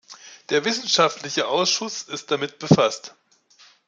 Der 0.49 0.65
wissenschaftliche 0.65 1.47
Ausschuss 1.47 2.01
ist 2.01 2.31
damit 2.31 2.57
befasst. 2.57 3.13